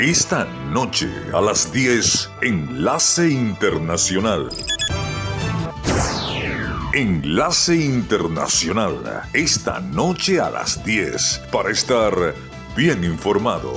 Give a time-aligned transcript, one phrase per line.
[0.00, 4.48] Esta noche a las 10, Enlace Internacional.
[6.94, 12.34] Enlace Internacional, esta noche a las 10, para estar
[12.74, 13.74] bien informado.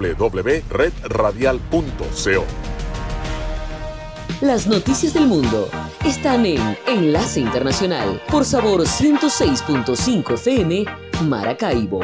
[0.00, 2.44] www.redradial.co.
[4.40, 5.68] Las noticias del mundo
[6.04, 10.86] están en Enlace Internacional por Sabor 106.5 FM
[11.24, 12.00] Maracaibo.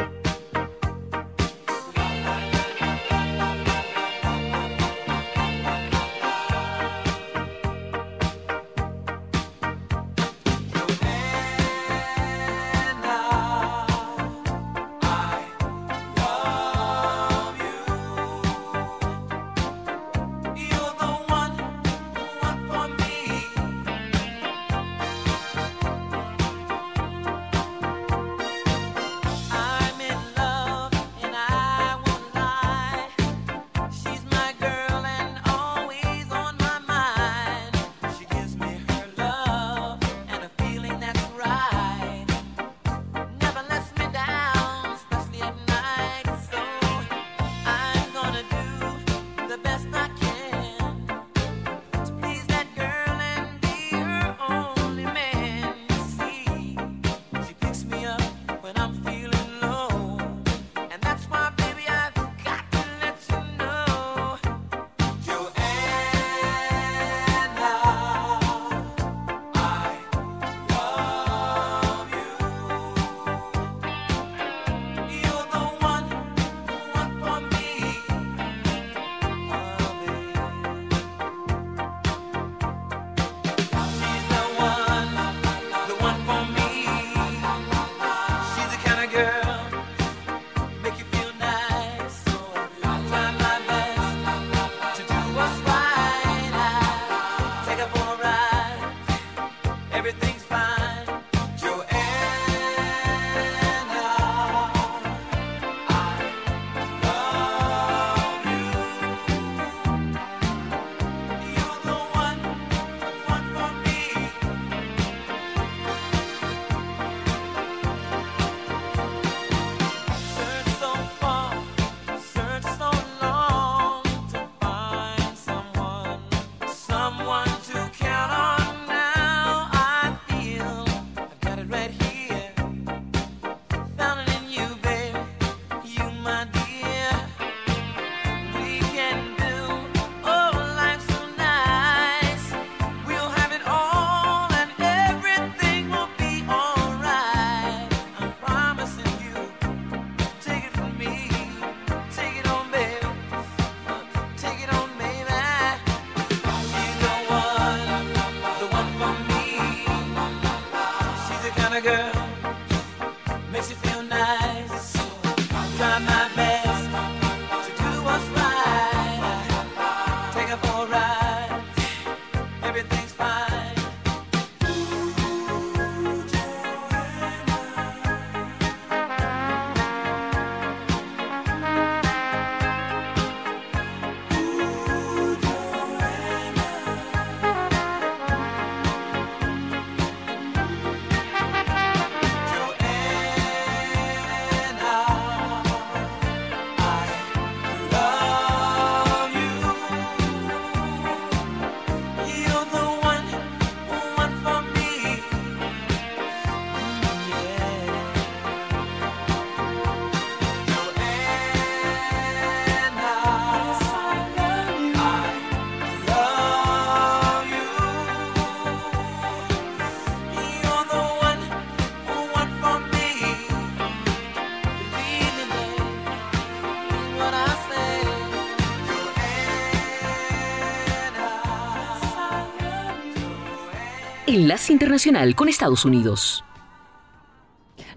[234.69, 236.43] Internacional con Estados Unidos.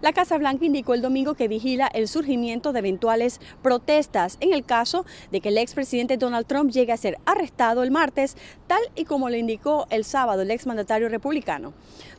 [0.01, 4.65] La Casa Blanca indicó el domingo que vigila el surgimiento de eventuales protestas en el
[4.65, 8.37] caso de que el expresidente Donald Trump llegue a ser arrestado el martes,
[8.67, 11.73] tal y como le indicó el sábado el exmandatario republicano.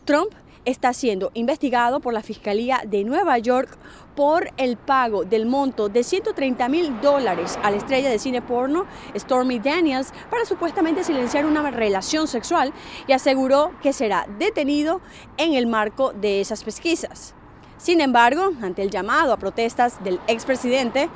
[0.06, 0.32] Trump
[0.66, 3.78] está siendo investigado por la Fiscalía de Nueva York
[4.16, 8.86] por el pago del monto de 130 mil dólares a la estrella de cine porno
[9.16, 12.74] Stormy Daniels para supuestamente silenciar una relación sexual
[13.08, 15.02] y aseguró que será detenido
[15.38, 17.34] en el marco de esas pesquisas.
[17.78, 21.10] Sin embargo, ante el llamado a protestas del expresidente,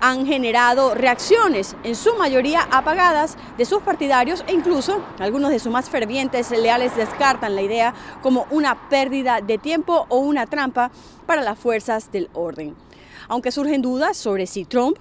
[0.00, 5.72] han generado reacciones, en su mayoría apagadas, de sus partidarios e incluso algunos de sus
[5.72, 10.90] más fervientes leales descartan la idea como una pérdida de tiempo o una trampa
[11.26, 12.74] para las fuerzas del orden.
[13.28, 14.98] Aunque surgen dudas sobre si Trump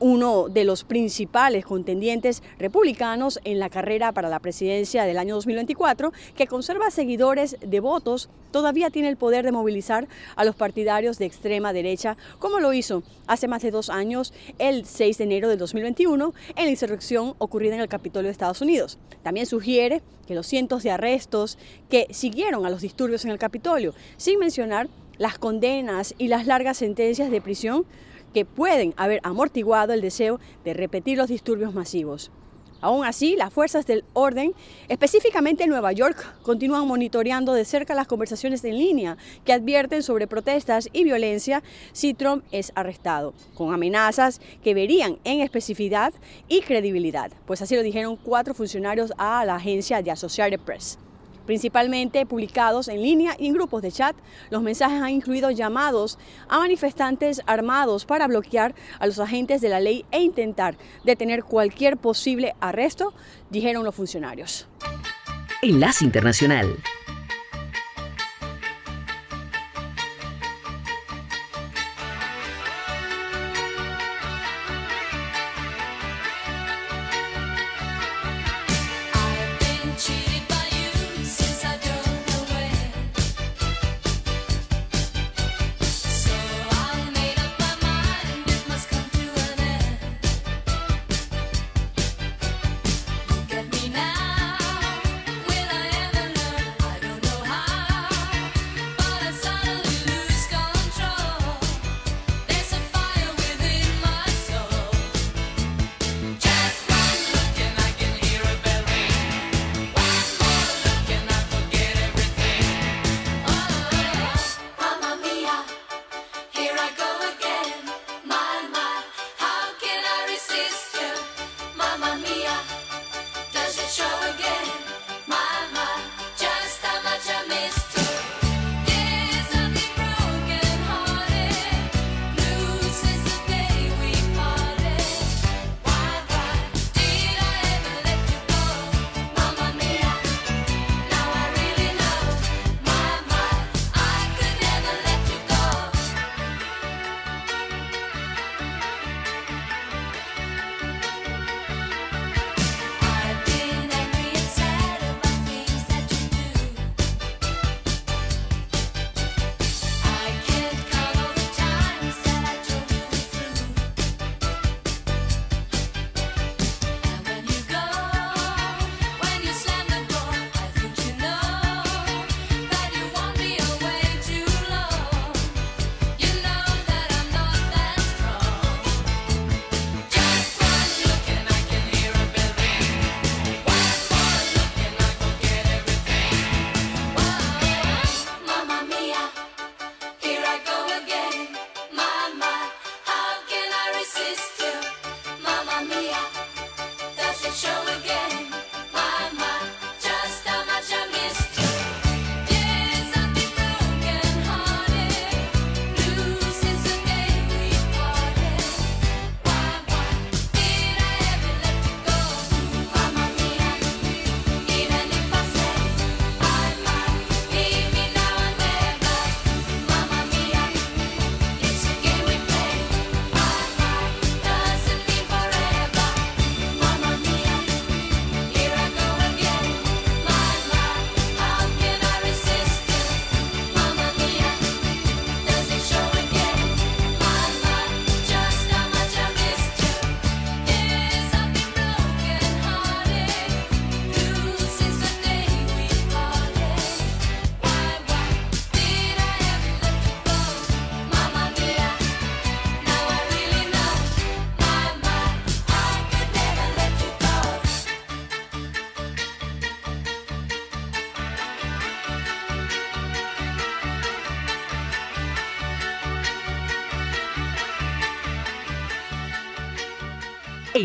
[0.00, 6.12] uno de los principales contendientes republicanos en la carrera para la presidencia del año 2024,
[6.34, 11.72] que conserva seguidores devotos, todavía tiene el poder de movilizar a los partidarios de extrema
[11.72, 16.34] derecha, como lo hizo hace más de dos años, el 6 de enero del 2021,
[16.56, 18.98] en la insurrección ocurrida en el Capitolio de Estados Unidos.
[19.22, 21.58] También sugiere que los cientos de arrestos
[21.88, 24.88] que siguieron a los disturbios en el Capitolio, sin mencionar
[25.18, 27.84] las condenas y las largas sentencias de prisión,
[28.32, 32.30] que pueden haber amortiguado el deseo de repetir los disturbios masivos.
[32.82, 34.54] Aún así, las fuerzas del orden,
[34.88, 40.26] específicamente en Nueva York, continúan monitoreando de cerca las conversaciones en línea que advierten sobre
[40.26, 41.62] protestas y violencia
[41.92, 46.14] si Trump es arrestado, con amenazas que verían en especificidad
[46.48, 50.98] y credibilidad, pues así lo dijeron cuatro funcionarios a la agencia de Associated Press
[51.50, 54.14] principalmente publicados en línea y en grupos de chat.
[54.50, 56.16] Los mensajes han incluido llamados
[56.48, 61.96] a manifestantes armados para bloquear a los agentes de la ley e intentar detener cualquier
[61.96, 63.14] posible arresto,
[63.50, 64.68] dijeron los funcionarios.
[65.60, 66.76] Enlace Internacional.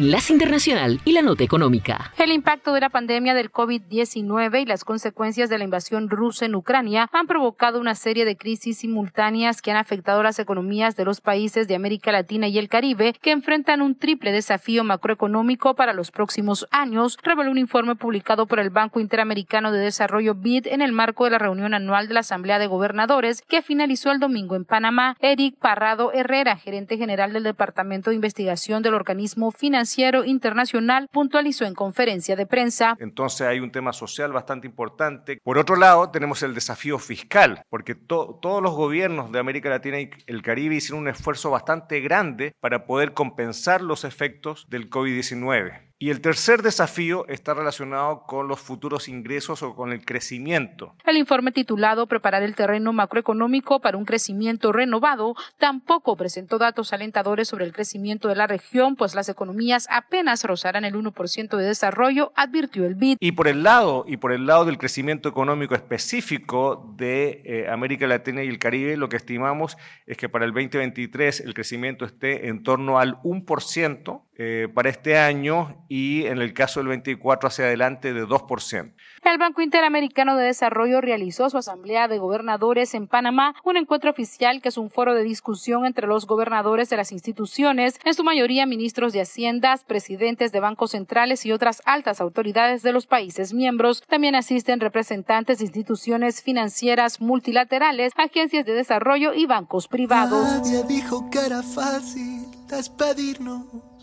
[0.06, 2.14] Enlace Internacional y la Nota Económica.
[2.20, 6.54] El impacto de la pandemia del COVID-19 y las consecuencias de la invasión rusa en
[6.54, 11.22] Ucrania han provocado una serie de crisis simultáneas que han afectado las economías de los
[11.22, 16.12] países de América Latina y el Caribe, que enfrentan un triple desafío macroeconómico para los
[16.12, 20.92] próximos años, reveló un informe publicado por el Banco Interamericano de Desarrollo BID en el
[20.92, 24.66] marco de la reunión anual de la Asamblea de Gobernadores que finalizó el domingo en
[24.66, 25.18] Panamá.
[25.20, 29.95] Eric Parrado Herrera, gerente general del Departamento de Investigación del organismo financiero,
[30.26, 32.98] Internacional puntualizó en conferencia de prensa.
[33.00, 35.40] Entonces hay un tema social bastante importante.
[35.44, 40.10] Por otro lado, tenemos el desafío fiscal, porque todos los gobiernos de América Latina y
[40.28, 45.86] el Caribe hicieron un esfuerzo bastante grande para poder compensar los efectos del COVID-19.
[45.98, 50.94] Y el tercer desafío está relacionado con los futuros ingresos o con el crecimiento.
[51.06, 57.48] El informe titulado Preparar el terreno macroeconómico para un crecimiento renovado tampoco presentó datos alentadores
[57.48, 62.34] sobre el crecimiento de la región, pues las economías apenas rozarán el 1% de desarrollo,
[62.36, 63.16] advirtió el BID.
[63.22, 68.06] Y por el lado y por el lado del crecimiento económico específico de eh, América
[68.06, 72.50] Latina y el Caribe, lo que estimamos es que para el 2023 el crecimiento esté
[72.50, 77.66] en torno al 1%, eh, para este año y en el caso del 24 hacia
[77.66, 78.94] adelante de 2%.
[79.24, 84.62] El Banco Interamericano de Desarrollo realizó su asamblea de gobernadores en Panamá, un encuentro oficial
[84.62, 88.66] que es un foro de discusión entre los gobernadores de las instituciones, en su mayoría
[88.66, 94.04] ministros de Haciendas, presidentes de bancos centrales y otras altas autoridades de los países miembros.
[94.06, 100.44] También asisten representantes de instituciones financieras multilaterales, agencias de desarrollo y bancos privados.
[100.44, 103.95] Nadie dijo que era fácil despedirnos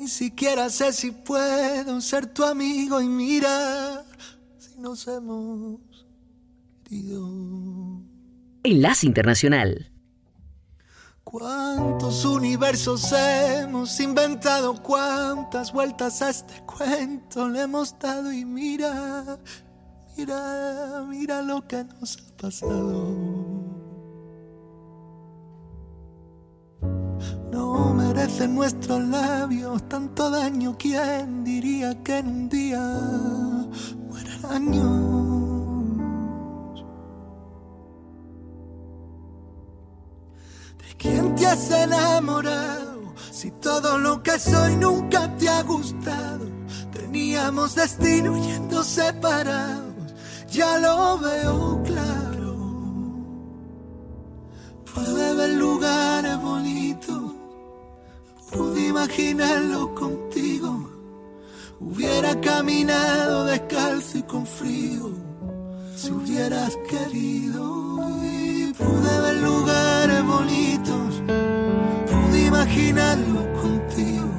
[0.00, 4.02] ni siquiera sé si puedo ser tu amigo y mira
[4.56, 5.78] si nos hemos
[6.84, 7.28] querido.
[8.62, 9.92] Enlace Internacional.
[11.22, 14.82] ¿Cuántos universos hemos inventado?
[14.82, 18.32] ¿Cuántas vueltas a este cuento le hemos dado?
[18.32, 19.38] Y mira,
[20.16, 23.29] mira, mira lo que nos ha pasado.
[28.40, 30.74] Merecen nuestros labios tanto daño.
[30.78, 32.80] ¿Quién diría que en un día
[34.08, 35.98] mueren años?
[40.78, 43.14] ¿De quién te has enamorado?
[43.30, 46.46] Si todo lo que soy nunca te ha gustado.
[46.92, 50.14] Teníamos destino yendo separados.
[50.48, 52.56] Ya lo veo claro.
[54.94, 57.29] Puede haber lugares bonitos
[59.10, 60.88] imaginarlo contigo.
[61.80, 65.10] Hubiera caminado descalzo y con frío,
[65.96, 67.98] si hubieras querido.
[68.22, 71.22] Y pude ver lugares bonitos,
[72.06, 74.30] pude imaginarlo contigo.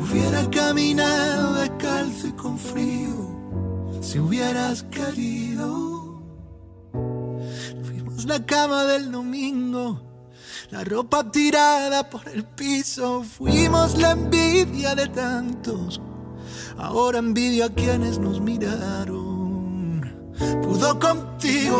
[0.00, 6.22] Hubiera caminado descalzo y con frío, si hubieras querido.
[7.82, 10.13] Fuimos la cama del domingo
[10.74, 16.00] la ropa tirada por el piso, fuimos la envidia de tantos.
[16.76, 20.02] Ahora envidio a quienes nos miraron.
[20.64, 21.78] Pudo contigo,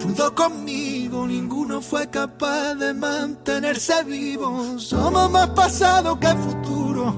[0.00, 4.78] pudo conmigo, ninguno fue capaz de mantenerse vivo.
[4.78, 7.14] Somos más pasado que futuro.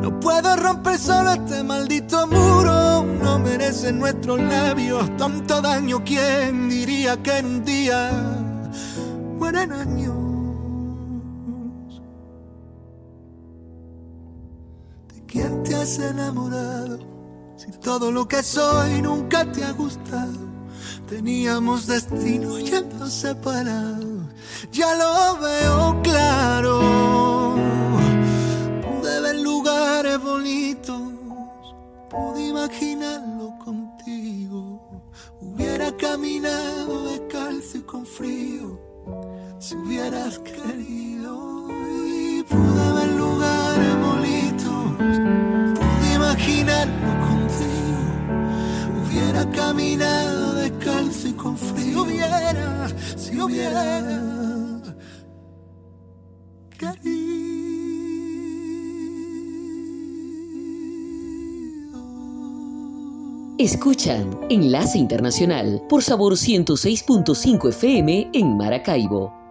[0.00, 3.04] No puedo romper solo este maldito muro.
[3.20, 6.04] No merecen nuestros labios tanto daño.
[6.04, 8.32] ¿Quién diría que en un día
[9.42, 10.14] mueren años.
[15.12, 17.00] ¿De quién te has enamorado?
[17.56, 20.38] Si todo lo que soy nunca te ha gustado.
[21.08, 24.26] Teníamos destino yendo separados.
[24.70, 26.74] Ya lo veo claro.
[28.84, 31.02] Pude ver lugares bonitos.
[32.10, 34.62] Pude imaginarlo contigo.
[35.40, 38.91] Hubiera caminado descalzo y con frío
[39.58, 44.96] si hubieras querido y pude ver lugares bonitos,
[45.78, 48.00] pude imaginarlo contigo,
[49.04, 54.82] hubiera caminado descalzo y con frío, si hubiera, si hubiera
[56.78, 57.21] querido.
[63.62, 69.41] Escuchan Enlace Internacional por Sabor 106.5 FM en Maracaibo.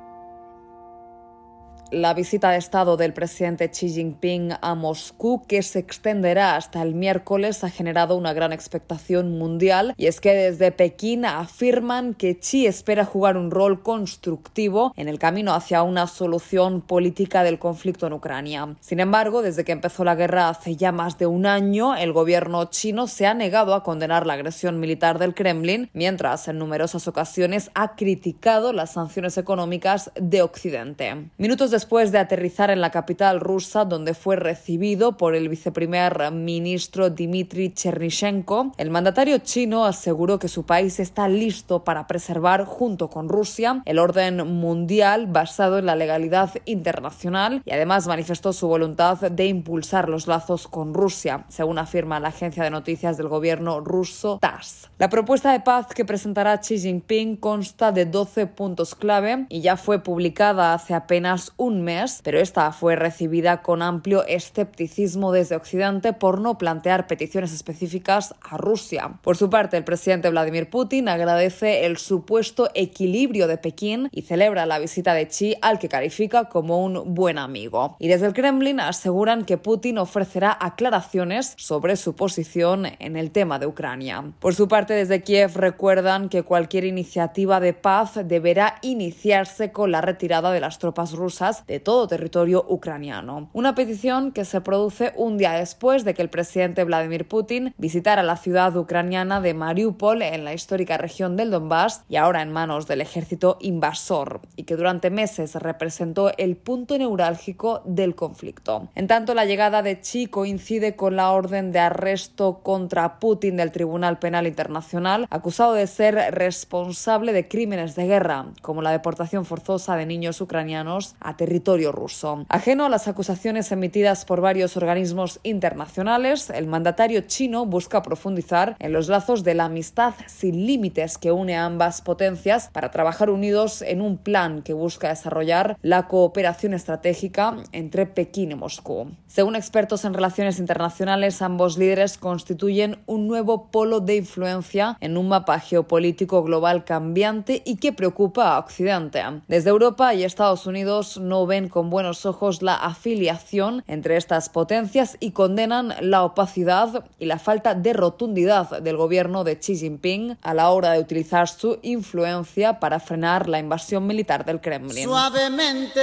[1.91, 6.95] La visita de Estado del presidente Xi Jinping a Moscú, que se extenderá hasta el
[6.95, 12.65] miércoles, ha generado una gran expectación mundial y es que desde Pekín afirman que Xi
[12.65, 18.13] espera jugar un rol constructivo en el camino hacia una solución política del conflicto en
[18.13, 18.74] Ucrania.
[18.79, 22.63] Sin embargo, desde que empezó la guerra hace ya más de un año, el gobierno
[22.69, 27.69] chino se ha negado a condenar la agresión militar del Kremlin, mientras en numerosas ocasiones
[27.75, 31.27] ha criticado las sanciones económicas de Occidente.
[31.38, 37.09] Minutos después de aterrizar en la capital rusa, donde fue recibido por el viceprimer ministro
[37.09, 43.29] Dmitry Chernyshenko, el mandatario chino aseguró que su país está listo para preservar, junto con
[43.29, 49.47] Rusia, el orden mundial basado en la legalidad internacional y además manifestó su voluntad de
[49.47, 54.91] impulsar los lazos con Rusia, según afirma la agencia de noticias del gobierno ruso TASS.
[55.00, 59.77] La propuesta de paz que presentará Xi Jinping consta de 12 puntos clave y ya
[59.77, 66.11] fue publicada hace apenas un mes, pero esta fue recibida con amplio escepticismo desde Occidente
[66.11, 69.19] por no plantear peticiones específicas a Rusia.
[69.21, 74.65] Por su parte, el presidente Vladimir Putin agradece el supuesto equilibrio de Pekín y celebra
[74.65, 77.95] la visita de Xi al que califica como un buen amigo.
[77.99, 83.59] Y desde el Kremlin aseguran que Putin ofrecerá aclaraciones sobre su posición en el tema
[83.59, 84.23] de Ucrania.
[84.39, 90.01] Por su parte, desde Kiev recuerdan que cualquier iniciativa de paz deberá iniciarse con la
[90.01, 93.50] retirada de las tropas rusas de todo territorio ucraniano.
[93.53, 98.24] Una petición que se produce un día después de que el presidente Vladimir Putin visitara
[98.24, 102.88] la ciudad ucraniana de Mariupol en la histórica región del Donbass y ahora en manos
[102.88, 108.89] del ejército invasor y que durante meses representó el punto neurálgico del conflicto.
[108.96, 113.72] En tanto, la llegada de Chi coincide con la orden de arresto contra Putin del
[113.72, 119.96] Tribunal Penal Internacional, acusado de ser responsable de crímenes de guerra, como la deportación forzosa
[119.96, 122.45] de niños ucranianos a territorio ruso.
[122.50, 128.93] Ajeno a las acusaciones emitidas por varios organismos internacionales, el mandatario chino busca profundizar en
[128.93, 133.81] los lazos de la amistad sin límites que une a ambas potencias para trabajar unidos
[133.81, 139.08] en un plan que busca desarrollar la cooperación estratégica entre Pekín y Moscú.
[139.25, 145.27] Según expertos en relaciones internacionales, ambos líderes constituyen un nuevo polo de influencia en un
[145.27, 149.23] mapa geopolítico global cambiante y que preocupa a Occidente.
[149.47, 155.15] Desde Europa y Estados Unidos no ven con buenos ojos la afiliación entre estas potencias
[155.22, 160.54] y condenan la opacidad y la falta de rotundidad del gobierno de Xi Jinping a
[160.54, 165.06] la hora de utilizar su influencia para frenar la invasión militar del Kremlin.
[165.06, 166.02] Suavemente,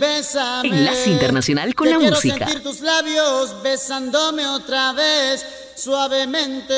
[0.00, 0.68] bésame.
[0.68, 2.46] Enlace Internacional con la quiero Música.
[2.46, 5.46] sentir tus labios besándome otra vez.
[5.76, 6.74] Suavemente,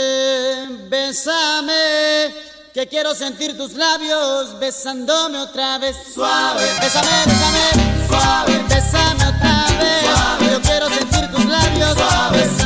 [0.90, 2.55] bésame.
[2.76, 5.96] Que quiero sentir tus labios besándome otra vez.
[6.12, 8.06] Suave, bésame, bésame.
[8.06, 10.02] Suave, bésame otra vez.
[10.04, 10.52] Suave.
[10.52, 11.96] Yo quiero sentir tus labios
[12.32, 12.65] besándome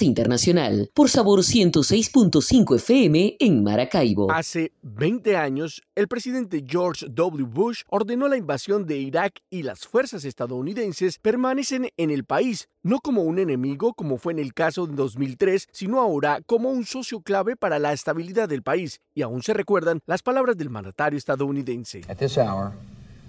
[0.00, 4.30] Enlace Internacional por Sabor 106.5 FM en Maracaibo.
[4.30, 7.44] Hace 20 años, el presidente George W.
[7.44, 12.98] Bush ordenó la invasión de Irak y las fuerzas estadounidenses permanecen en el país, no
[13.00, 17.20] como un enemigo como fue en el caso de 2003, sino ahora como un socio
[17.20, 19.00] clave para la estabilidad del país.
[19.14, 22.02] Y aún se recuerdan las palabras del mandatario estadounidense.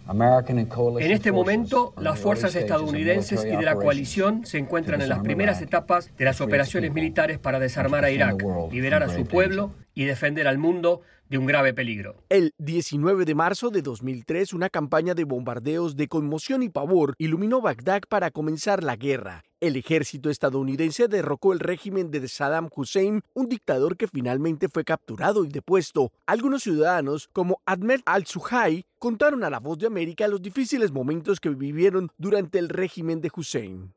[0.08, 5.62] En este momento, las fuerzas estadounidenses y de la coalición se encuentran en las primeras
[5.62, 10.48] etapas de las operaciones militares para desarmar a Irak, liberar a su pueblo y defender
[10.48, 12.16] al mundo de un grave peligro.
[12.30, 17.62] El 19 de marzo de 2003, una campaña de bombardeos de conmoción y pavor iluminó
[17.62, 19.44] Bagdad para comenzar la guerra.
[19.62, 25.46] El ejército estadounidense derrocó el régimen de Saddam Hussein, un dictador que finalmente fue capturado
[25.46, 26.12] y depuesto.
[26.26, 31.50] Algunos ciudadanos, como Ahmed al-Suhai, contaron a la voz de América los difíciles momentos que
[31.50, 33.94] vivieron durante el régimen de Hussein.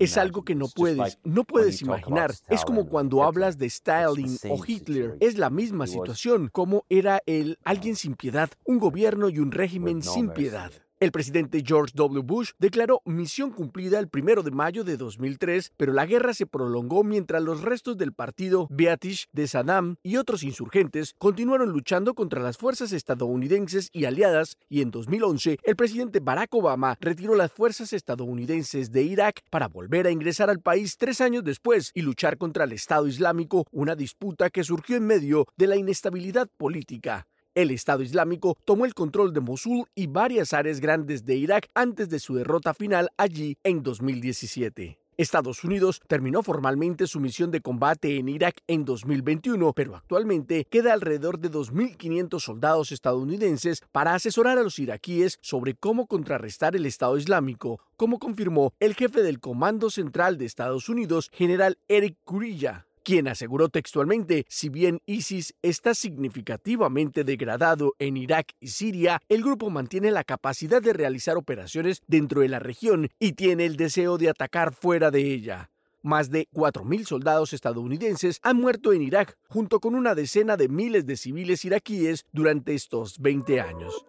[0.00, 2.32] Es algo que no puedes, no puedes imaginar.
[2.48, 5.18] Es como cuando hablas de Stalin o Hitler.
[5.20, 10.02] Es la misma situación, como era él alguien sin piedad, un gobierno y un régimen
[10.02, 10.72] sin piedad.
[10.98, 12.22] El presidente George W.
[12.22, 17.04] Bush declaró misión cumplida el primero de mayo de 2003, pero la guerra se prolongó
[17.04, 22.56] mientras los restos del partido Beatish de Saddam y otros insurgentes continuaron luchando contra las
[22.56, 28.90] fuerzas estadounidenses y aliadas, y en 2011 el presidente Barack Obama retiró las fuerzas estadounidenses
[28.90, 32.72] de Irak para volver a ingresar al país tres años después y luchar contra el
[32.72, 37.26] Estado Islámico, una disputa que surgió en medio de la inestabilidad política.
[37.56, 42.10] El Estado Islámico tomó el control de Mosul y varias áreas grandes de Irak antes
[42.10, 44.98] de su derrota final allí en 2017.
[45.16, 50.92] Estados Unidos terminó formalmente su misión de combate en Irak en 2021, pero actualmente queda
[50.92, 57.16] alrededor de 2.500 soldados estadounidenses para asesorar a los iraquíes sobre cómo contrarrestar el Estado
[57.16, 63.28] Islámico, como confirmó el jefe del Comando Central de Estados Unidos, general Eric Kurilla quien
[63.28, 70.10] aseguró textualmente, si bien ISIS está significativamente degradado en Irak y Siria, el grupo mantiene
[70.10, 74.74] la capacidad de realizar operaciones dentro de la región y tiene el deseo de atacar
[74.74, 75.70] fuera de ella.
[76.02, 81.06] Más de 4.000 soldados estadounidenses han muerto en Irak, junto con una decena de miles
[81.06, 84.04] de civiles iraquíes durante estos 20 años.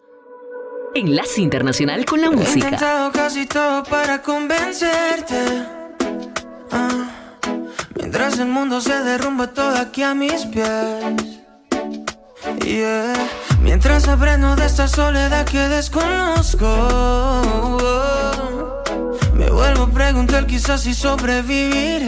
[0.96, 3.12] Enlace Internacional con la música.
[3.14, 5.36] casi todo para convencerte.
[6.72, 7.16] Ah.
[8.10, 10.65] Mientras el mundo se derrumba todo aquí a mis pies.
[12.63, 13.13] Yeah.
[13.62, 16.70] Mientras aprendo de esta soledad que desconozco.
[19.34, 22.06] Me vuelvo a preguntar quizás si sobreviviré.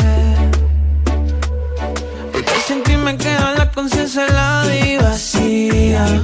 [2.31, 6.21] Porque sin ti me queda la conciencia helada y vacía.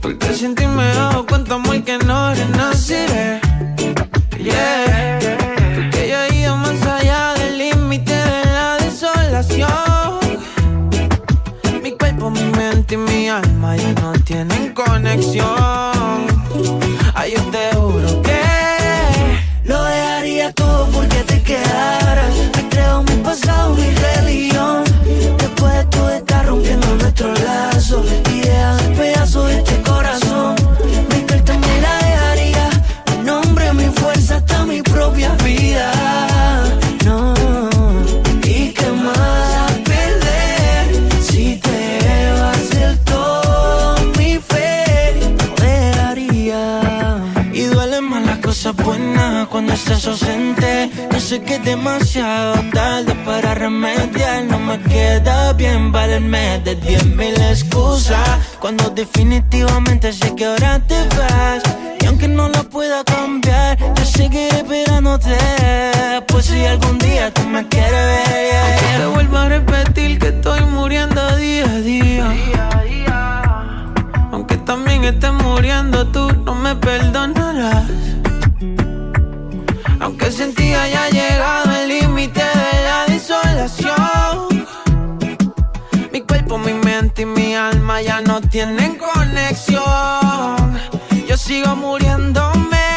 [0.00, 3.42] Porque sin ti me dado cuenta muy que no renaciré.
[4.38, 4.89] Yeah.
[12.90, 16.26] Mente y mi alma ya no tienen conexión.
[17.14, 18.40] Ay, yo te juro que
[19.64, 22.34] lo dejaría todo porque te quedaras.
[22.56, 24.84] Me creo mi pasado, mi religión.
[25.38, 28.02] Después de todo está rompiendo nuestro lazo
[49.90, 54.44] No sé que es demasiado tarde para remediar.
[54.44, 58.38] No me queda bien valerme de diez mil excusas.
[58.60, 61.64] Cuando definitivamente sé que ahora te vas.
[62.00, 65.36] Y aunque no la pueda cambiar, yo seguiré esperándote.
[66.28, 70.60] Pues si algún día tú me quieres ver, yeah, te vuelvo a repetir que estoy
[70.66, 72.32] muriendo día a día.
[74.30, 77.90] Aunque también estés muriendo, tú no me perdonarás.
[80.10, 84.66] Aunque sentí haya llegado el límite de la desolación.
[86.12, 89.80] Mi cuerpo, mi mente y mi alma ya no tienen conexión.
[91.28, 92.88] Yo sigo muriéndome.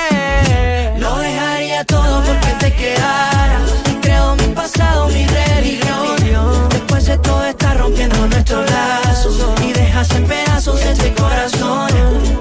[0.97, 3.61] Lo dejaría todo porque te quedaras.
[3.91, 6.67] Y creo mi pasado, mi religión.
[6.69, 9.37] Después de todo está rompiendo nuestros lazos.
[9.61, 11.91] Y dejas en pedazos este corazón.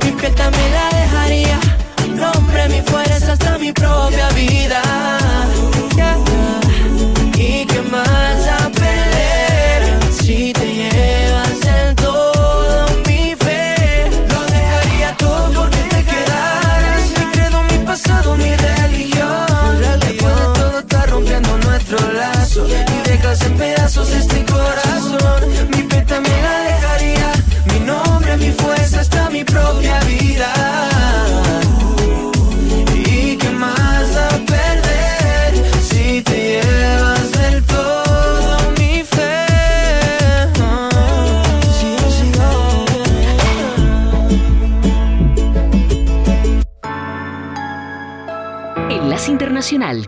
[0.02, 1.02] Mi piel también la
[3.33, 4.82] hasta mi propia vida.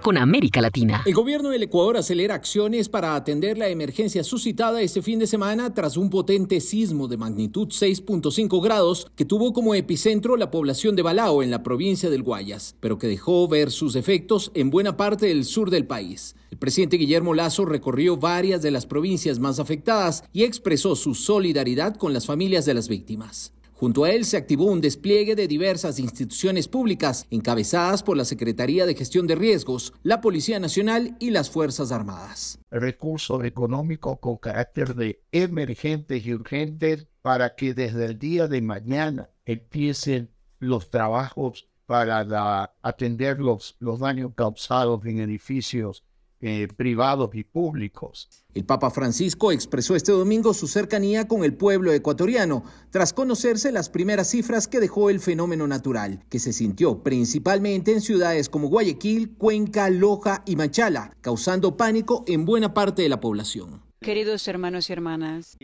[0.02, 1.02] Con América Latina.
[1.06, 5.72] El gobierno del Ecuador acelera acciones para atender la emergencia suscitada este fin de semana
[5.72, 11.02] tras un potente sismo de magnitud 6.5 grados que tuvo como epicentro la población de
[11.02, 15.28] Balao en la provincia del Guayas, pero que dejó ver sus efectos en buena parte
[15.28, 16.36] del sur del país.
[16.50, 21.96] El presidente Guillermo Lazo recorrió varias de las provincias más afectadas y expresó su solidaridad
[21.96, 23.53] con las familias de las víctimas.
[23.74, 28.86] Junto a él se activó un despliegue de diversas instituciones públicas encabezadas por la Secretaría
[28.86, 32.60] de Gestión de Riesgos, la Policía Nacional y las Fuerzas Armadas.
[32.70, 39.30] Recursos económicos con carácter de emergentes y urgentes para que desde el día de mañana
[39.44, 46.04] empiecen los trabajos para atender los, los daños causados en edificios
[46.46, 48.28] eh, privados y públicos.
[48.52, 53.88] El Papa Francisco expresó este domingo su cercanía con el pueblo ecuatoriano, tras conocerse las
[53.88, 59.38] primeras cifras que dejó el fenómeno natural, que se sintió principalmente en ciudades como Guayaquil,
[59.38, 63.80] Cuenca, Loja y Machala, causando pánico en buena parte de la población.
[64.04, 65.56] Queridos hermanos y hermanas,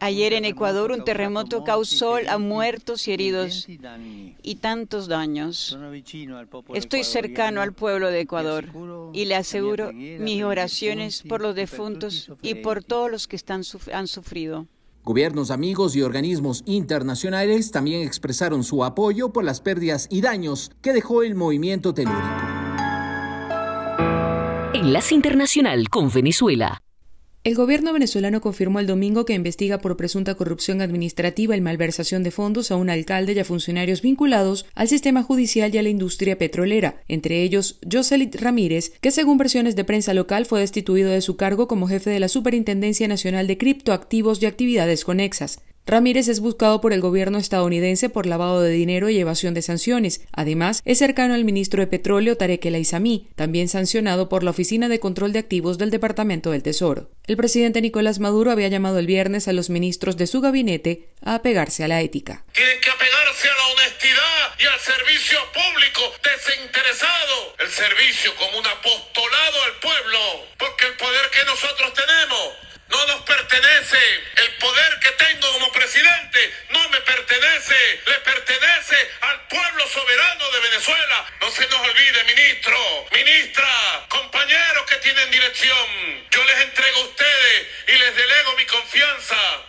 [0.00, 3.66] ayer en Ecuador un terremoto causó a muertos y heridos
[4.42, 5.78] y tantos daños.
[6.72, 8.70] Estoy cercano al pueblo de Ecuador
[9.12, 13.62] y le aseguro mis oraciones por los defuntos y por todos los que están,
[13.92, 14.66] han sufrido.
[15.04, 20.94] Gobiernos amigos y organismos internacionales también expresaron su apoyo por las pérdidas y daños que
[20.94, 22.24] dejó el movimiento telúrico.
[24.72, 26.82] Enlace Internacional con Venezuela.
[27.44, 32.32] El gobierno venezolano confirmó el domingo que investiga por presunta corrupción administrativa y malversación de
[32.32, 36.36] fondos a un alcalde y a funcionarios vinculados al sistema judicial y a la industria
[36.36, 41.36] petrolera, entre ellos Joselit Ramírez, que según versiones de prensa local fue destituido de su
[41.36, 45.60] cargo como jefe de la Superintendencia Nacional de Criptoactivos y Actividades Conexas.
[45.88, 50.20] Ramírez es buscado por el gobierno estadounidense por lavado de dinero y evasión de sanciones.
[50.32, 54.90] Además, es cercano al ministro de Petróleo Tarek El Aizami, también sancionado por la Oficina
[54.90, 57.08] de Control de Activos del Departamento del Tesoro.
[57.26, 61.36] El presidente Nicolás Maduro había llamado el viernes a los ministros de su gabinete a
[61.36, 62.44] apegarse a la ética.
[62.52, 67.56] Tienen que apegarse a la honestidad y al servicio público desinteresado.
[67.60, 68.97] El servicio como un apostolado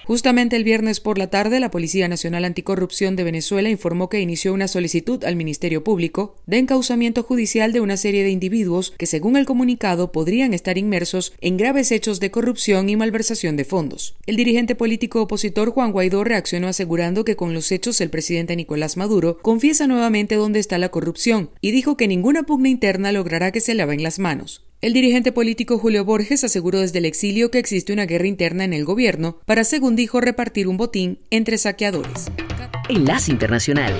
[0.09, 4.55] Justamente el viernes por la tarde, la Policía Nacional Anticorrupción de Venezuela informó que inició
[4.55, 9.37] una solicitud al Ministerio Público de encausamiento judicial de una serie de individuos que, según
[9.37, 14.15] el comunicado, podrían estar inmersos en graves hechos de corrupción y mal malversación de fondos.
[14.25, 18.97] El dirigente político opositor Juan Guaidó reaccionó asegurando que con los hechos el presidente Nicolás
[18.97, 23.61] Maduro confiesa nuevamente dónde está la corrupción y dijo que ninguna pugna interna logrará que
[23.61, 24.68] se laven las manos.
[24.81, 28.71] El dirigente político Julio Borges aseguró desde el exilio que existe una guerra interna en
[28.71, 32.27] el gobierno para, según dijo, repartir un botín entre saqueadores.
[32.87, 33.97] Enlace Internacional.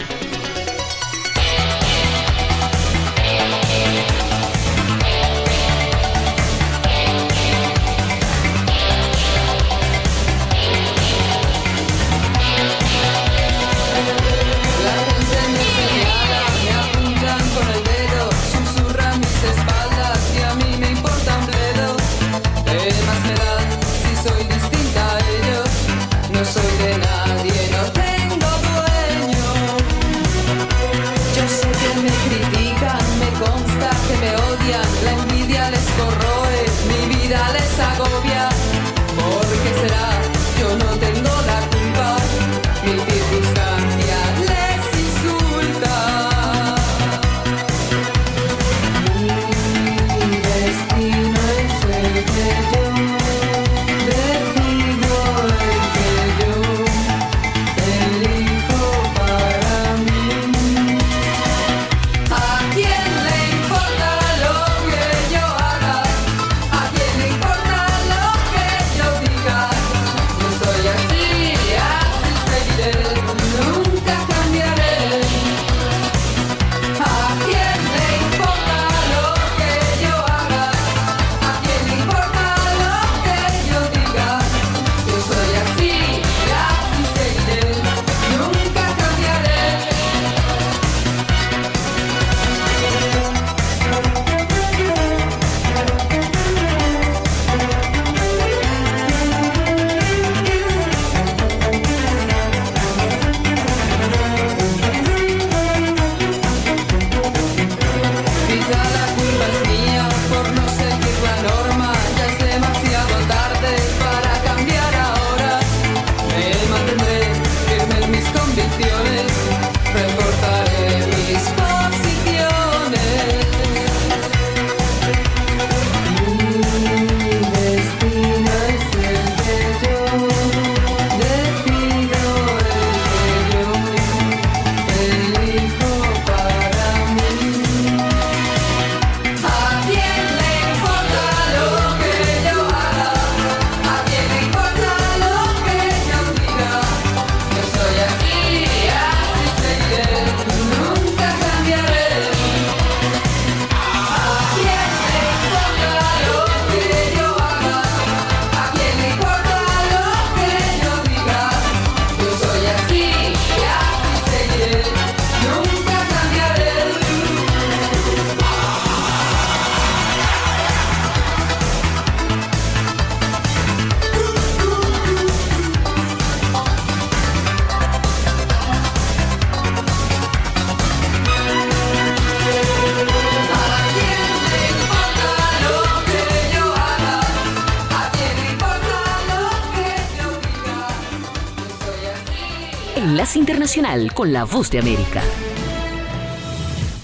[194.15, 195.21] Con la Voz de América.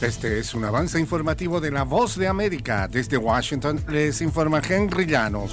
[0.02, 2.88] Este es un avance informativo de la Voz de América.
[2.88, 5.52] Desde Washington les informa Henry Llanos.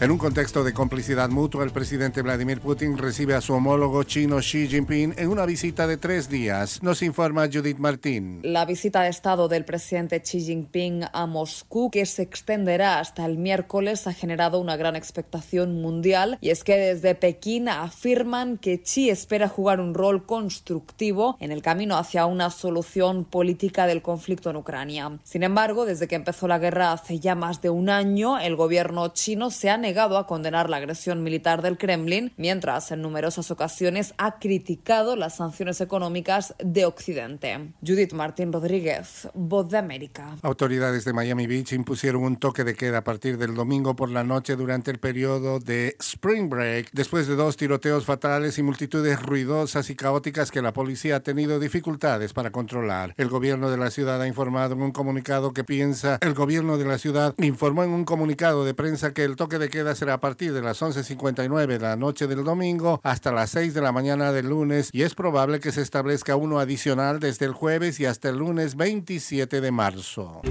[0.00, 4.36] En un contexto de complicidad mutua, el presidente Vladimir Putin recibe a su homólogo chino
[4.38, 6.80] Xi Jinping en una visita de tres días.
[6.84, 8.38] Nos informa Judith Martín.
[8.44, 13.38] La visita de Estado del presidente Xi Jinping a Moscú, que se extenderá hasta el
[13.38, 16.38] miércoles, ha generado una gran expectación mundial.
[16.40, 21.60] Y es que desde Pekín afirman que Xi espera jugar un rol constructivo en el
[21.60, 25.18] camino hacia una solución política del conflicto en Ucrania.
[25.24, 29.08] Sin embargo, desde que empezó la guerra hace ya más de un año, el gobierno
[29.08, 34.14] chino se ha negado a condenar la agresión militar del Kremlin, mientras en numerosas ocasiones
[34.18, 37.72] ha criticado las sanciones económicas de Occidente.
[37.80, 40.36] Judith Martín Rodríguez, Voz de América.
[40.42, 44.24] Autoridades de Miami Beach impusieron un toque de queda a partir del domingo por la
[44.24, 49.88] noche durante el periodo de Spring Break, después de dos tiroteos fatales y multitudes ruidosas
[49.88, 53.14] y caóticas que la policía ha tenido dificultades para controlar.
[53.16, 56.84] El gobierno de la ciudad ha informado en un comunicado que piensa, el gobierno de
[56.84, 60.14] la ciudad informó en un comunicado de prensa que el toque de queda queda será
[60.14, 63.92] a partir de las 11.59 de la noche del domingo hasta las 6 de la
[63.92, 68.06] mañana del lunes y es probable que se establezca uno adicional desde el jueves y
[68.06, 70.42] hasta el lunes 27 de marzo.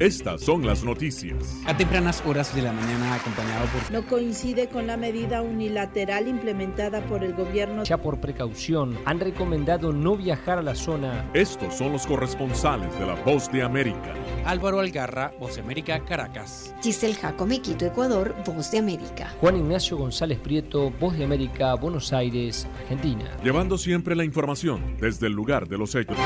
[0.00, 1.36] Estas son las noticias.
[1.66, 3.92] A tempranas horas de la mañana acompañado por...
[3.92, 7.84] No coincide con la medida unilateral implementada por el gobierno.
[7.84, 11.30] Ya por precaución han recomendado no viajar a la zona.
[11.32, 14.14] Estos son los corresponsales de la Voz de América.
[14.44, 16.74] Álvaro Algarra, Voz de América, Caracas.
[16.82, 19.34] Giselle Jacome, Quito, Ecuador, Voz de América.
[19.40, 23.30] Juan Ignacio González Prieto, Voz de América, Buenos Aires, Argentina.
[23.42, 26.16] Llevando siempre la información desde el lugar de los hechos.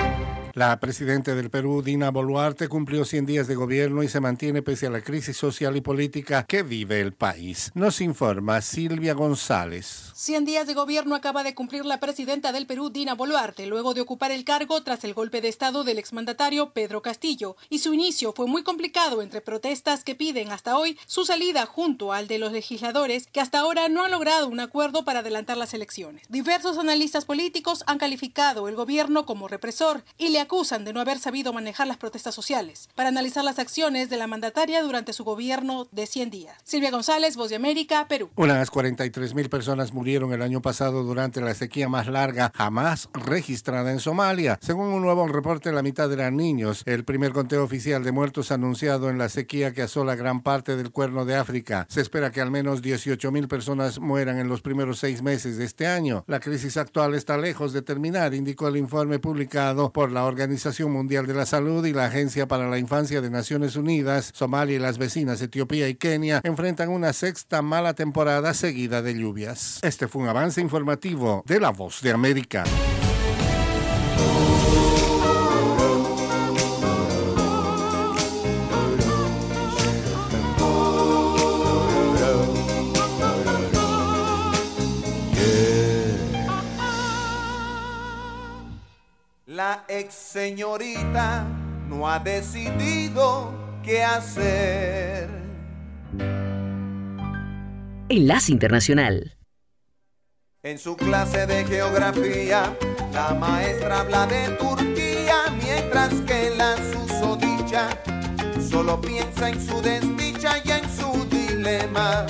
[0.59, 4.89] La presidenta del Perú, Dina Boluarte, cumplió 100 días de gobierno y se mantiene pese
[4.89, 7.71] a la crisis social y política que vive el país.
[7.77, 10.11] Nos informa Silvia González.
[10.17, 14.01] 100 días de gobierno acaba de cumplir la presidenta del Perú, Dina Boluarte, luego de
[14.01, 17.55] ocupar el cargo tras el golpe de Estado del exmandatario Pedro Castillo.
[17.71, 22.13] Y su inicio fue muy complicado entre protestas que piden hasta hoy su salida junto
[22.13, 25.73] al de los legisladores que hasta ahora no han logrado un acuerdo para adelantar las
[25.73, 26.25] elecciones.
[26.29, 31.19] Diversos analistas políticos han calificado el gobierno como represor y le acusan de no haber
[31.19, 32.89] sabido manejar las protestas sociales.
[32.95, 36.57] Para analizar las acciones de la mandataria durante su gobierno de 100 días.
[36.65, 38.31] Silvia González, Voz de América, Perú.
[38.35, 43.93] Unas 43 mil personas murieron el año pasado durante la sequía más larga jamás registrada
[43.93, 44.59] en Somalia.
[44.63, 46.83] Según un nuevo reporte, la mitad eran niños.
[46.87, 50.93] El primer conteo oficial de muertos anunciado en la sequía que asola gran parte del
[50.93, 51.87] cuerno de África.
[51.91, 55.67] Se espera que al menos 18 mil personas mueran en los primeros seis meses de
[55.67, 56.25] este año.
[56.27, 60.38] La crisis actual está lejos de terminar, indicó el informe publicado por la Organización
[60.89, 64.31] Mundial de la Salud y la Agencia para la Infancia de Naciones Unidas.
[64.35, 69.81] Somalia y las vecinas Etiopía y Kenia enfrentan una sexta mala temporada seguida de lluvias.
[69.83, 72.65] Este fue un avance informativo de La Voz de América.
[89.69, 91.45] La ex señorita
[91.91, 93.53] no ha decidido
[93.83, 95.29] qué hacer.
[98.09, 99.37] Enlace Internacional.
[100.63, 102.75] En su clase de geografía,
[103.13, 107.91] la maestra habla de Turquía, mientras que la susodicha
[108.71, 112.25] solo piensa en su desdicha y en su dilema.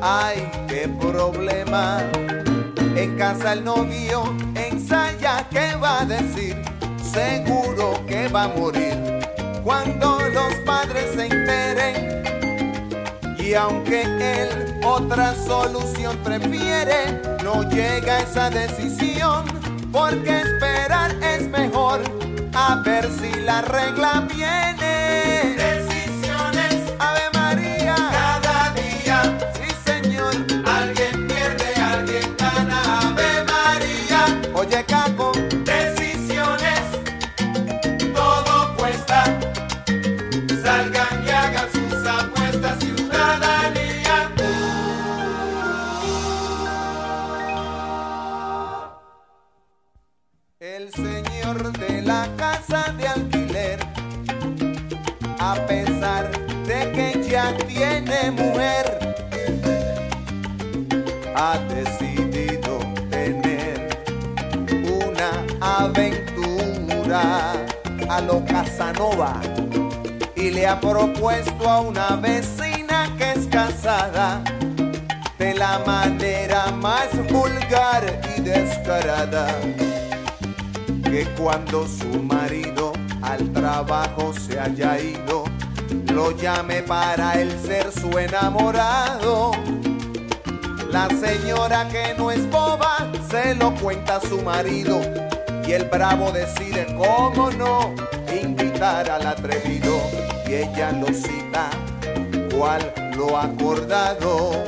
[0.00, 2.00] Ay, qué problema.
[2.96, 4.24] En casa el novio
[4.54, 6.56] ensaya qué va a decir,
[7.12, 8.94] seguro que va a morir
[9.64, 12.22] cuando los padres se enteren.
[13.38, 19.44] Y aunque él otra solución prefiere, no llega a esa decisión,
[19.92, 22.00] porque esperar es mejor,
[22.54, 25.79] a ver si la regla viene.
[50.92, 53.78] El señor de la casa de alquiler,
[55.38, 56.28] a pesar
[56.66, 59.14] de que ya tiene mujer,
[61.36, 62.78] ha decidido
[63.08, 63.88] tener
[64.82, 65.30] una
[65.60, 67.52] aventura
[68.08, 69.40] a lo Casanova
[70.34, 74.42] y le ha propuesto a una vecina que es casada
[75.38, 79.46] de la manera más vulgar y descarada.
[81.10, 85.42] Que cuando su marido al trabajo se haya ido,
[86.12, 89.50] lo llame para él ser su enamorado.
[90.92, 95.00] La señora que no es boba se lo cuenta a su marido
[95.66, 97.92] y el bravo decide cómo no
[98.42, 100.00] invitar al atrevido
[100.46, 101.70] y ella lo cita
[102.56, 104.64] cual lo acordado.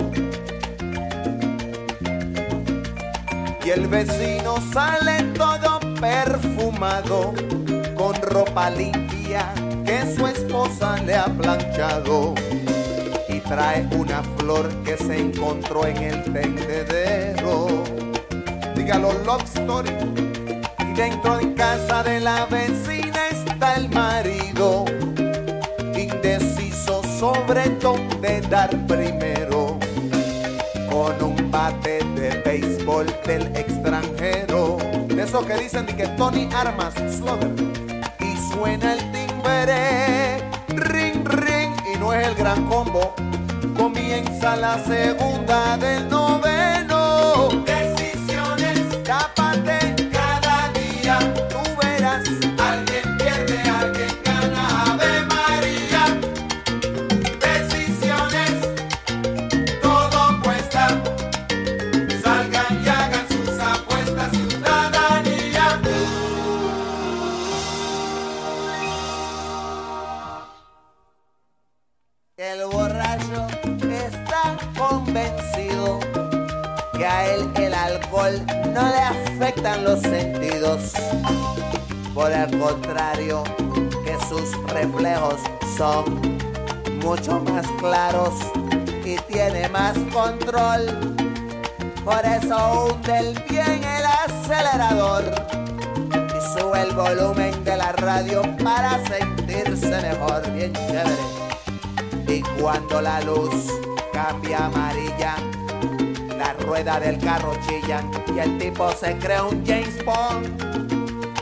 [3.65, 5.62] Y el vecino sale todo
[6.03, 7.33] perfumado
[7.95, 9.55] con ropa limpia
[9.87, 12.35] que su esposa le ha planchado
[13.29, 17.85] y trae una flor que se encontró en el tendedero.
[18.75, 19.91] Dígalo, love story.
[20.81, 24.85] Y dentro de casa de la vecina está el marido,
[25.97, 29.79] indeciso sobre dónde dar primero,
[30.91, 34.82] con un bate de béisbol del extranjero,
[35.23, 37.55] de esos que dicen que Tony Armas, Slugger,
[38.19, 43.15] y suena el timbre, ring, ring, y no es el gran combo,
[43.77, 46.92] comienza la segunda del noveno.
[106.93, 110.47] Rueda del carro chillan y el tipo se cree un James Bond.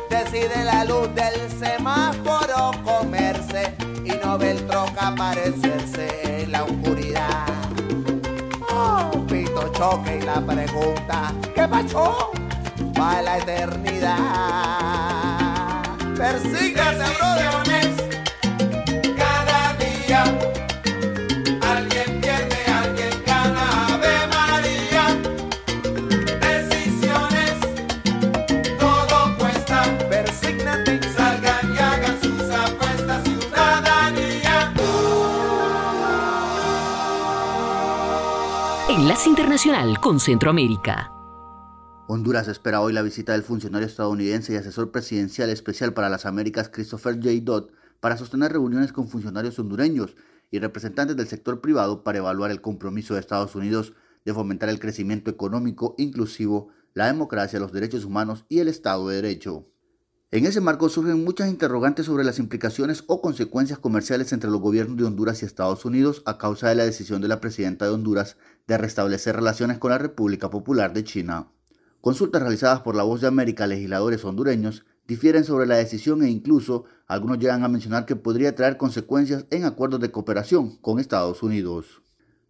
[0.08, 3.74] Decide la luz del semáforo comerse
[4.04, 7.46] y no ve el troca aparecerse en la oscuridad.
[8.70, 12.30] Oh, pito choque y la pregunta, ¿qué pasó?
[12.98, 14.16] Va la eternidad.
[16.16, 18.09] Persígase, brother.
[39.40, 41.10] Internacional con Centroamérica.
[42.08, 46.68] Honduras espera hoy la visita del funcionario estadounidense y asesor presidencial especial para las Américas
[46.68, 47.30] Christopher J.
[47.40, 47.70] Dodd
[48.00, 50.14] para sostener reuniones con funcionarios hondureños
[50.50, 53.94] y representantes del sector privado para evaluar el compromiso de Estados Unidos
[54.26, 59.22] de fomentar el crecimiento económico inclusivo, la democracia, los derechos humanos y el Estado de
[59.22, 59.64] Derecho.
[60.32, 64.96] En ese marco surgen muchas interrogantes sobre las implicaciones o consecuencias comerciales entre los gobiernos
[64.96, 68.36] de Honduras y Estados Unidos a causa de la decisión de la presidenta de Honduras
[68.68, 71.48] de restablecer relaciones con la República Popular de China.
[72.00, 76.30] Consultas realizadas por la Voz de América a legisladores hondureños difieren sobre la decisión e
[76.30, 81.42] incluso algunos llegan a mencionar que podría traer consecuencias en acuerdos de cooperación con Estados
[81.42, 82.02] Unidos.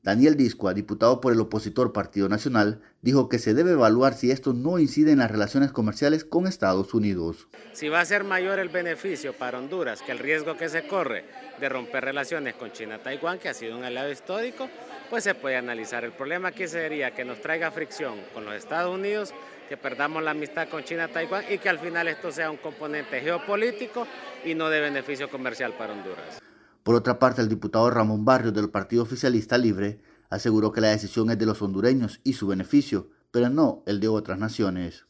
[0.02, 4.54] Daniel Discoa, diputado por el opositor Partido Nacional, dijo que se debe evaluar si esto
[4.54, 7.48] no incide en las relaciones comerciales con Estados Unidos.
[7.74, 11.26] Si va a ser mayor el beneficio para Honduras que el riesgo que se corre
[11.60, 14.70] de romper relaciones con China-Taiwán, que ha sido un aliado histórico,
[15.10, 16.02] pues se puede analizar.
[16.02, 19.34] El problema aquí sería que nos traiga fricción con los Estados Unidos,
[19.68, 24.06] que perdamos la amistad con China-Taiwán y que al final esto sea un componente geopolítico
[24.46, 26.40] y no de beneficio comercial para Honduras.
[26.82, 29.98] Por otra parte, el diputado Ramón Barrios del Partido Oficialista Libre
[30.30, 34.08] aseguró que la decisión es de los hondureños y su beneficio, pero no el de
[34.08, 35.04] otras naciones.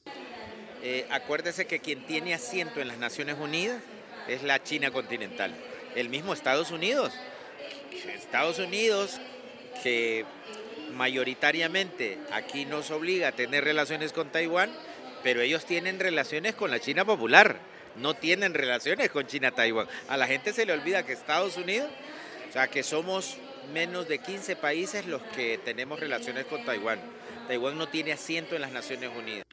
[0.83, 3.83] Eh, acuérdese que quien tiene asiento en las Naciones Unidas
[4.29, 5.55] es la China continental,
[5.95, 7.13] el mismo Estados Unidos.
[8.15, 9.21] Estados Unidos
[9.83, 10.25] que
[10.97, 14.71] mayoritariamente aquí nos obliga a tener relaciones con Taiwán,
[15.23, 17.61] pero ellos tienen relaciones con la China popular,
[17.97, 19.87] no tienen relaciones con China-Taiwán.
[20.09, 21.91] A la gente se le olvida que Estados Unidos,
[22.49, 23.37] o sea, que somos
[23.73, 26.99] menos de 15 países los que tenemos relaciones con Taiwán.
[27.47, 29.45] Taiwán no tiene asiento en las Naciones Unidas.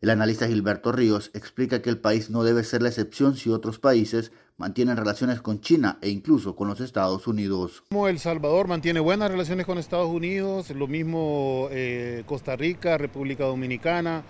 [0.00, 3.80] El analista Gilberto Ríos explica que el país no debe ser la excepción si otros
[3.80, 7.82] países mantienen relaciones con China e incluso con los Estados Unidos.
[7.88, 13.44] Como El Salvador mantiene buenas relaciones con Estados Unidos, lo mismo eh, Costa Rica, República
[13.44, 14.22] Dominicana,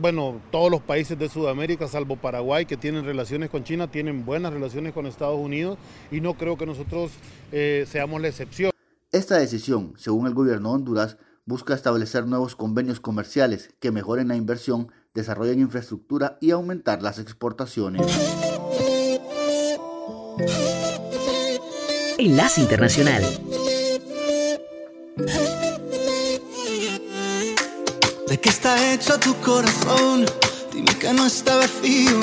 [0.00, 4.52] bueno, todos los países de Sudamérica, salvo Paraguay, que tienen relaciones con China, tienen buenas
[4.52, 5.78] relaciones con Estados Unidos
[6.10, 7.12] y no creo que nosotros
[7.52, 8.72] eh, seamos la excepción.
[9.10, 14.36] Esta decisión, según el gobierno de Honduras, busca establecer nuevos convenios comerciales que mejoren la
[14.36, 18.06] inversión desarrollen infraestructura y aumentar las exportaciones.
[22.18, 23.22] Enlace Internacional.
[28.32, 30.24] ¿De qué está hecho tu corazón?
[30.72, 32.18] Dime que no está vacío.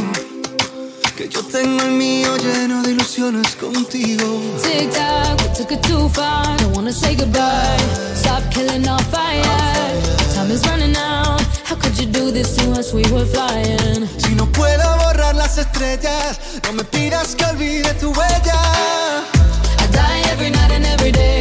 [1.16, 4.41] Que yo tengo el mío lleno de ilusiones contigo.
[4.60, 6.57] Tic tac, we took it too far.
[6.57, 7.78] Don't wanna say goodbye.
[8.16, 9.43] Stop killing our fire.
[10.34, 11.43] Time is running out.
[11.64, 12.91] How could you do this to us?
[12.91, 14.10] We were flying.
[14.18, 19.24] Si no puedo borrar las estrellas, no me pidas que olvide tu huella.
[19.78, 21.38] I die every night and every day.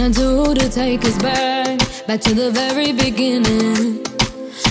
[0.00, 1.78] Can I do to take us back?
[2.06, 4.02] Back to the very beginning.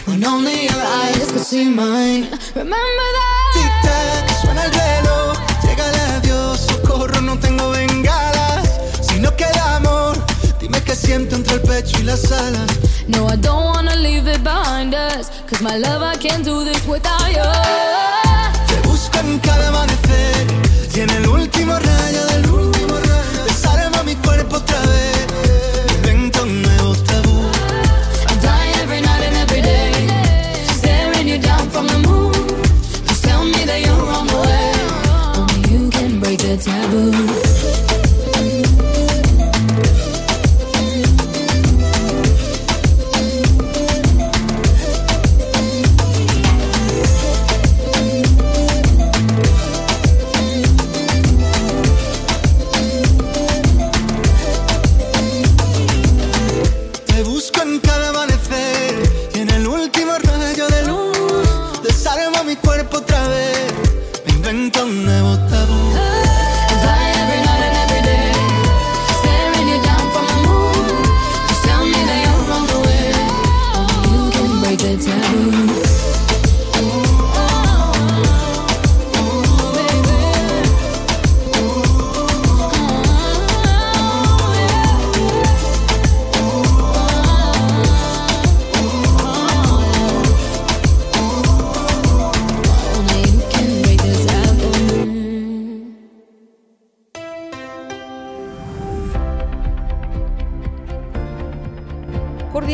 [0.05, 2.23] When only your eyes could see mine.
[2.55, 3.51] Remember that?
[3.55, 5.37] Tic tac, suena el reloj.
[5.63, 8.67] Llega el adiós, socorro, no tengo bengalas.
[9.01, 10.17] Si no queda amor,
[10.59, 12.71] dime qué siento entre el pecho y las alas.
[13.07, 15.29] No, I don't wanna leave it behind us.
[15.47, 17.49] Cause my love, I can't do this without you.
[18.67, 20.47] Te busco en cada amanecer
[20.95, 22.48] y en el último rayo de
[36.89, 37.48] break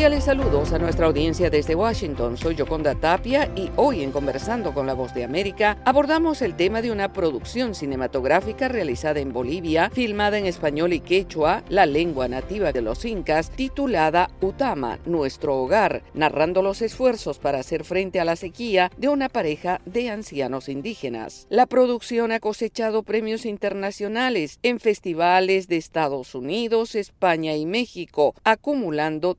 [0.06, 2.36] Cordiales saludos a nuestra audiencia desde Washington.
[2.36, 6.80] Soy Yoconda Tapia y hoy en Conversando con la Voz de América abordamos el tema
[6.80, 12.70] de una producción cinematográfica realizada en Bolivia, filmada en español y quechua, la lengua nativa
[12.70, 18.36] de los incas, titulada Utama, nuestro hogar, narrando los esfuerzos para hacer frente a la
[18.36, 21.48] sequía de una pareja de ancianos indígenas.
[21.50, 29.34] La producción ha cosechado premios internacionales en festivales de Estados Unidos, España y México, acumulando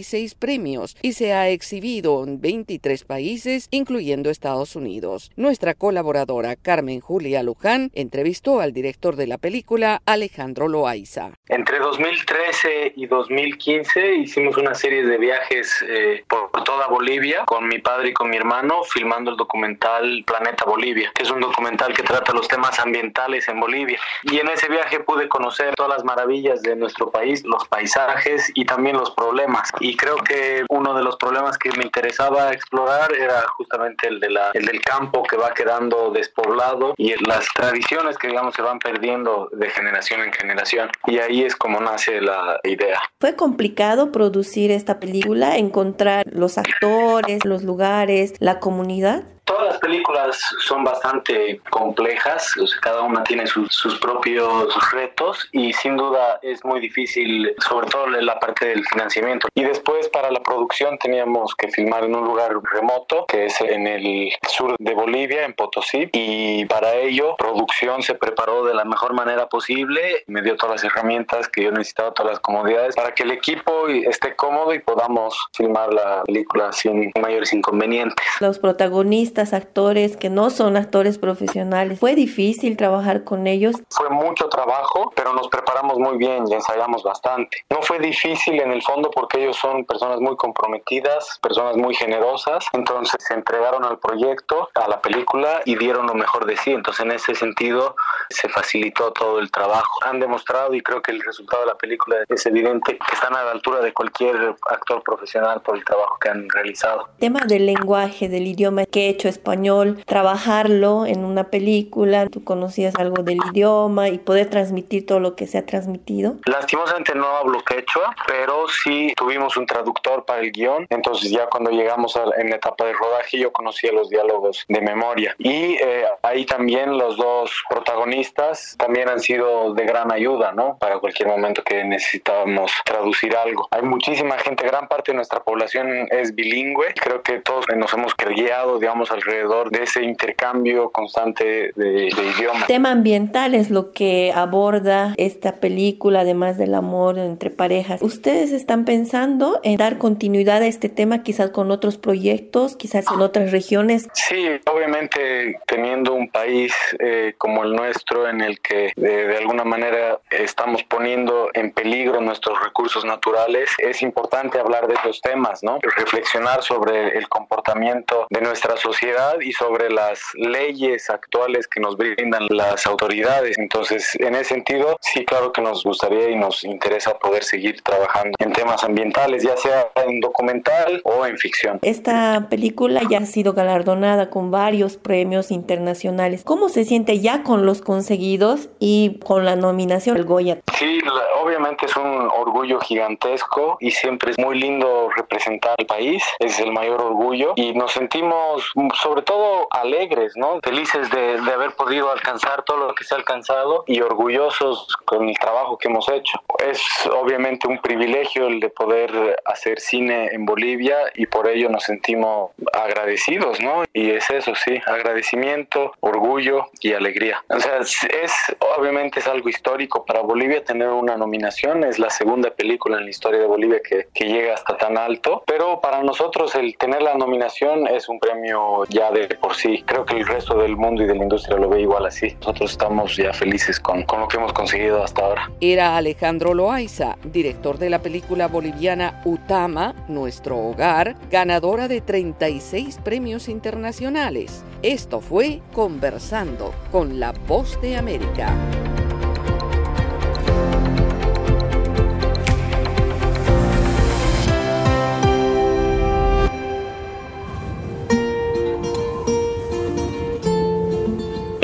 [0.00, 5.30] 36 premios y se ha exhibido en 23 países, incluyendo Estados Unidos.
[5.36, 11.32] Nuestra colaboradora Carmen Julia Luján entrevistó al director de la película, Alejandro Loaiza.
[11.48, 17.78] Entre 2013 y 2015 hicimos una serie de viajes eh, por toda Bolivia con mi
[17.78, 22.02] padre y con mi hermano filmando el documental Planeta Bolivia, que es un documental que
[22.02, 23.98] trata los temas ambientales en Bolivia.
[24.22, 28.64] Y en ese viaje pude conocer todas las maravillas de nuestro país, los paisajes y
[28.64, 29.68] también los problemas.
[29.80, 34.30] Y creo que uno de los problemas que me interesaba explorar era justamente el, de
[34.30, 38.78] la, el del campo que va quedando despoblado y las tradiciones que digamos se van
[38.78, 40.90] perdiendo de generación en generación.
[41.06, 43.00] Y ahí es como nace la idea.
[43.20, 49.24] Fue complicado producir esta película, encontrar los actores, los lugares, la comunidad.
[49.50, 55.48] Todas las películas son bastante complejas, o sea, cada una tiene sus, sus propios retos
[55.50, 59.48] y sin duda es muy difícil, sobre todo la parte del financiamiento.
[59.56, 63.88] Y después para la producción teníamos que filmar en un lugar remoto, que es en
[63.88, 69.14] el sur de Bolivia, en Potosí, y para ello producción se preparó de la mejor
[69.14, 73.24] manera posible, me dio todas las herramientas que yo necesitaba, todas las comodidades, para que
[73.24, 78.24] el equipo esté cómodo y podamos filmar la película sin mayores inconvenientes.
[78.38, 83.76] Los protagonistas, actores que no son actores profesionales, ¿fue difícil trabajar con ellos?
[83.90, 87.64] Fue mucho trabajo, pero nos preparamos muy bien y ensayamos bastante.
[87.70, 92.64] No fue difícil en el fondo porque ellos son personas muy comprometidas, personas muy generosas,
[92.72, 96.72] entonces se entregaron al proyecto, a la película y dieron lo mejor de sí.
[96.72, 97.96] Entonces en ese sentido
[98.28, 99.98] se facilitó todo el trabajo.
[100.04, 103.44] Han demostrado y creo que el resultado de la película es evidente que están a
[103.44, 107.08] la altura de cualquier actor profesional por el trabajo que han realizado.
[107.18, 112.94] Tema del lenguaje, del idioma que he hecho español, trabajarlo en una película, tú conocías
[112.96, 116.36] algo del idioma y poder transmitir todo lo que se ha transmitido.
[116.46, 121.70] Lastimosamente no hablo quechua, pero sí tuvimos un traductor para el guion, entonces ya cuando
[121.70, 126.04] llegamos a, en la etapa de rodaje yo conocía los diálogos de memoria y eh,
[126.22, 130.76] ahí también los dos protagonistas también han sido de gran ayuda, ¿no?
[130.78, 133.68] Para cualquier momento que necesitábamos traducir algo.
[133.70, 138.14] Hay muchísima gente, gran parte de nuestra población es bilingüe, creo que todos nos hemos
[138.16, 142.66] guiado, digamos, alrededor de ese intercambio constante de, de idiomas.
[142.66, 148.02] Tema ambiental es lo que aborda esta película, además del amor entre parejas.
[148.02, 153.20] ¿Ustedes están pensando en dar continuidad a este tema quizás con otros proyectos, quizás en
[153.20, 154.08] otras regiones?
[154.12, 159.64] Sí, obviamente teniendo un país eh, como el nuestro en el que de, de alguna
[159.64, 165.78] manera estamos poniendo en peligro nuestros recursos naturales, es importante hablar de estos temas, ¿no?
[165.96, 168.99] Reflexionar sobre el comportamiento de nuestra sociedad
[169.40, 173.58] y sobre las leyes actuales que nos brindan las autoridades.
[173.58, 178.32] Entonces, en ese sentido, sí, claro que nos gustaría y nos interesa poder seguir trabajando
[178.40, 181.78] en temas ambientales, ya sea en documental o en ficción.
[181.82, 186.42] Esta película ya ha sido galardonada con varios premios internacionales.
[186.44, 190.58] ¿Cómo se siente ya con los conseguidos y con la nominación al Goya?
[190.76, 196.22] Sí, la- obviamente es un orgullo gigantesco y siempre es muy lindo representar al país,
[196.38, 200.60] es el mayor orgullo y nos sentimos sobre todo alegres, ¿no?
[200.62, 205.38] Felices de, haber podido alcanzar todo lo que se ha alcanzado y orgullosos con el
[205.38, 206.38] trabajo que hemos hecho.
[206.58, 206.80] Es
[207.12, 212.50] obviamente un privilegio el de poder hacer cine en Bolivia y por ello nos sentimos
[212.72, 213.84] agradecidos, ¿no?
[213.92, 217.42] Y es eso, sí, agradecimiento, orgullo y alegría.
[217.48, 222.10] O sea, es, es- obviamente es algo histórico para Bolivia tener una nominación, es la
[222.10, 226.02] segunda película en la historia de Bolivia que, que llega hasta tan alto, pero para
[226.02, 229.82] nosotros el tener la nominación es un premio ya de por sí.
[229.86, 232.34] Creo que el resto del mundo y de la industria lo ve igual así.
[232.40, 235.50] Nosotros estamos ya felices con, con lo que hemos conseguido hasta ahora.
[235.60, 243.48] Era Alejandro Loaiza, director de la película boliviana Utama, Nuestro Hogar, ganadora de 36 premios
[243.48, 244.64] internacionales.
[244.82, 248.54] Esto fue Conversando con la Voz de América.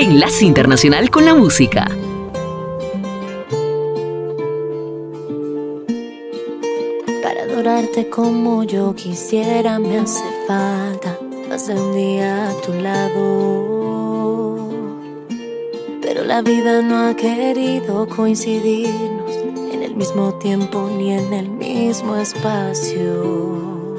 [0.07, 1.85] Enlace Internacional con la Música.
[7.21, 14.69] Para adorarte como yo quisiera me hace falta más de un día a tu lado.
[16.01, 19.35] Pero la vida no ha querido coincidirnos
[19.73, 23.91] en el mismo tiempo ni en el mismo espacio.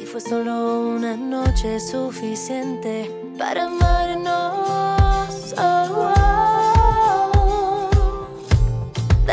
[0.00, 4.15] Y fue solo una noche suficiente para amarnos.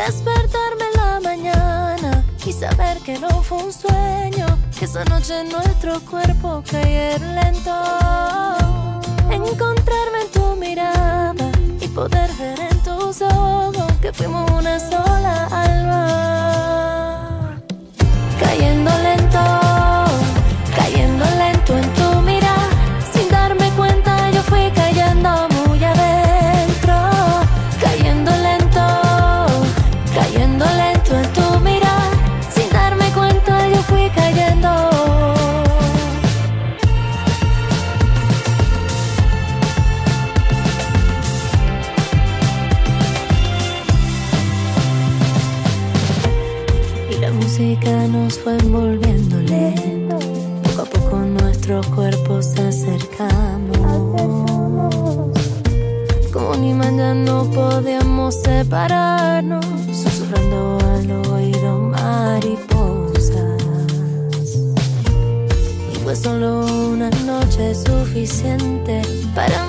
[0.06, 4.46] Despertarme en la mañana y saber que no fue un sueño,
[4.78, 7.74] que esa noche nuestro cuerpo cayeron lento.
[9.32, 11.50] Encontrarme en tu mirada
[11.80, 16.02] y poder ver en tus ojos que fuimos una sola alma.
[18.42, 19.63] Cayendo lento,
[58.32, 63.64] separarnos, susurrando al oído mariposas.
[65.94, 69.02] Y fue solo una noche suficiente
[69.36, 69.63] para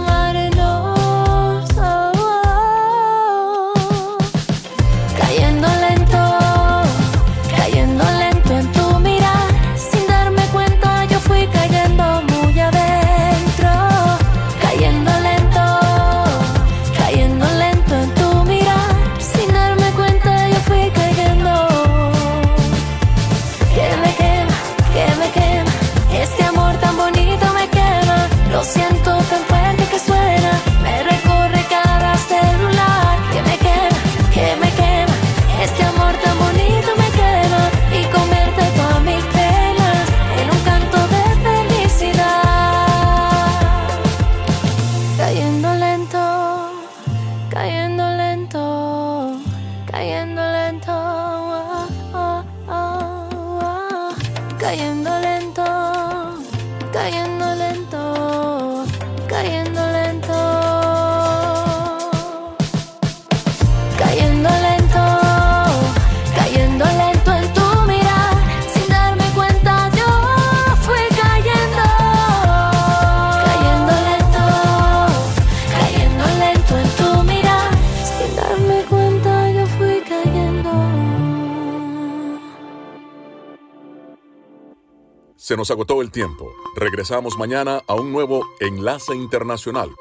[85.65, 86.55] nos agotó el tiempo.
[86.77, 89.97] Regresamos mañana a un nuevo Enlace Internacional.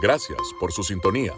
[0.00, 1.34] Gracias por su sintonía.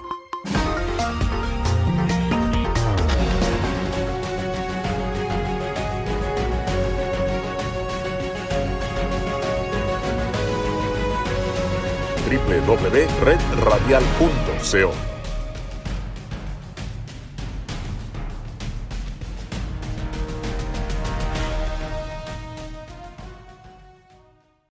[12.29, 15.10] www.redradial.co